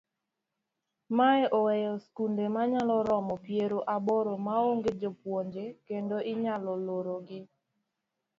Mae 1.17 1.43
oweyo 1.57 1.93
skunde 2.05 2.45
manyalo 2.55 2.95
romo 3.09 3.35
piero 3.45 3.79
aboro 3.95 4.33
maonge 4.45 4.91
jopuonje 5.01 5.63
kendo 5.87 6.17
inyalo 6.31 6.71
lorogi. 6.85 7.39